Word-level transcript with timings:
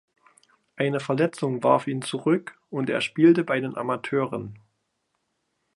Eine 0.77 0.99
Verletzung 0.99 1.61
warf 1.61 1.85
ihn 1.85 2.01
zurück 2.01 2.57
und 2.71 2.89
er 2.89 3.01
spielte 3.01 3.43
bei 3.43 3.59
den 3.59 3.77
Amateuren. 3.77 4.57